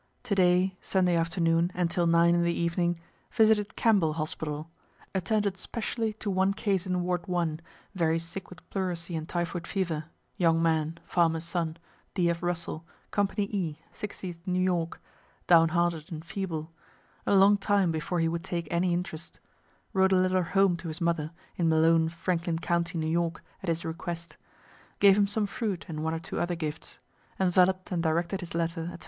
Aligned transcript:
To 0.23 0.33
day, 0.33 0.75
Sunday 0.81 1.15
afternoon 1.15 1.69
and 1.75 1.91
till 1.91 2.07
nine 2.07 2.33
in 2.33 2.41
the 2.43 2.51
evening, 2.51 2.99
visited 3.31 3.75
Campbell 3.75 4.13
hospital; 4.13 4.67
attended 5.13 5.57
specially 5.57 6.13
to 6.13 6.27
one 6.31 6.55
case 6.55 6.87
in 6.87 7.03
ward 7.03 7.25
I, 7.31 7.59
very 7.93 8.17
sick 8.17 8.49
with 8.49 8.67
pleurisy 8.71 9.15
and 9.15 9.29
typhoid 9.29 9.67
fever, 9.67 10.05
young 10.37 10.59
man, 10.59 10.97
farmer's 11.05 11.43
son, 11.43 11.77
D. 12.15 12.31
F. 12.31 12.41
Russell, 12.41 12.83
company 13.11 13.43
E, 13.51 13.77
60th 13.93 14.39
New 14.47 14.59
York, 14.63 14.99
downhearted 15.45 16.11
and 16.11 16.25
feeble; 16.25 16.71
a 17.27 17.35
long 17.35 17.55
time 17.59 17.91
before 17.91 18.19
he 18.19 18.27
would 18.27 18.43
take 18.43 18.67
any 18.71 18.95
interest; 18.95 19.39
wrote 19.93 20.11
a 20.13 20.15
letter 20.15 20.41
home 20.41 20.77
to 20.77 20.87
his 20.87 20.99
mother, 20.99 21.29
in 21.57 21.69
Malone, 21.69 22.09
Franklin 22.09 22.57
county, 22.57 22.97
N. 22.99 23.19
Y., 23.21 23.31
at 23.61 23.69
his 23.69 23.85
request; 23.85 24.35
gave 24.97 25.15
him 25.15 25.27
some 25.27 25.45
fruit 25.45 25.85
and 25.87 26.03
one 26.03 26.15
or 26.15 26.19
two 26.19 26.39
other 26.39 26.55
gifts; 26.55 26.97
envelop'd 27.39 27.91
and 27.91 28.01
directed 28.01 28.39
his 28.39 28.55
letter, 28.55 28.89
&c. 28.95 28.99